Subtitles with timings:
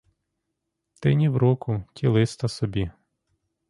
[0.99, 2.91] Ти, нівроку, тілиста собі.